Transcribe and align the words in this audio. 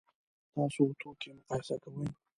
تاسو 0.53 0.83
توکي 0.99 1.29
مقایسه 1.37 1.75
کوئ؟ 1.83 2.05